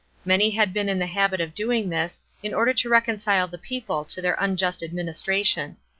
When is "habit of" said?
1.05-1.53